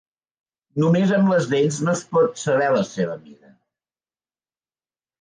[0.83, 3.57] Només amb les dents no es pot saber la seva mida.